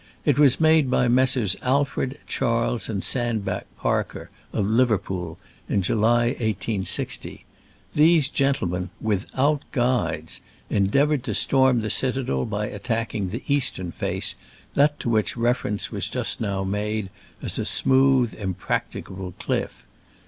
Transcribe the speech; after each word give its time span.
It 0.25 0.39
was 0.39 0.59
made 0.59 0.89
by 0.89 1.07
Messrs. 1.07 1.55
Alfred, 1.61 2.17
Charles 2.25 2.89
and 2.89 3.03
Sandbach 3.03 3.65
Parker, 3.77 4.31
of 4.51 4.65
Liverpool, 4.65 5.37
in 5.69 5.83
July, 5.83 6.35
i860. 6.39 7.41
These 7.93 8.29
gentlemen, 8.29 8.89
without 8.99 9.61
guides, 9.71 10.41
endeavored 10.71 11.23
to 11.25 11.35
storm 11.35 11.81
the 11.81 11.91
citadel 11.91 12.45
by 12.45 12.65
attacking 12.65 13.27
the 13.29 13.43
eastern 13.47 13.91
face, 13.91 14.33
that 14.73 14.99
to 15.01 15.07
which 15.07 15.37
reference 15.37 15.91
was 15.91 16.09
just 16.09 16.41
now 16.41 16.63
made 16.63 17.11
as 17.43 17.59
a 17.59 17.65
smooth, 17.67 18.33
im 18.39 18.55
practicable 18.55 19.33
cliff. 19.37 19.83